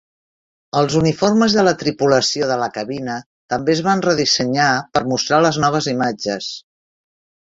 Els 0.79 0.93
uniformes 0.99 1.55
de 1.57 1.65
la 1.65 1.73
tripulació 1.81 2.47
de 2.53 2.57
la 2.61 2.69
cabina 2.77 3.17
també 3.53 3.75
es 3.75 3.83
van 3.89 4.01
redissenyar 4.07 4.69
per 4.97 5.03
mostrar 5.11 5.43
les 5.47 5.63
noves 5.65 5.91
imatges. 5.95 6.49